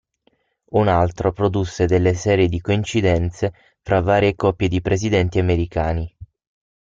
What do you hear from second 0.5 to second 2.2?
Un altro produsse delle